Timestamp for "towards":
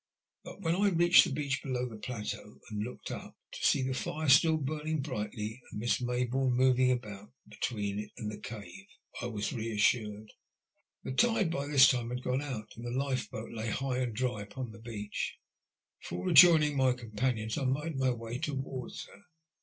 18.39-19.05